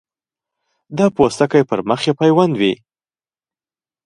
[0.97, 2.73] دا پوستکی پر مخ یې پیوند وي.